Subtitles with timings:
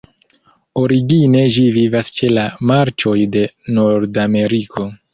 [0.83, 3.47] Origine ĝi vivas ĉe la marĉoj de
[3.81, 4.93] Nordameriko.